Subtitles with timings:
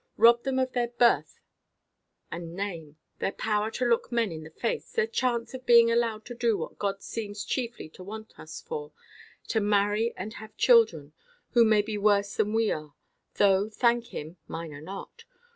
[0.17, 1.39] Robbed them of their birth
[2.31, 6.25] and name, their power to look men in the face, their chance of being allowed
[6.25, 11.13] to do what God seems chiefly to want us for—to marry and have children,
[11.51, 12.95] who may be worse than we are;
[13.35, 15.25] though, thank Him, mine are not.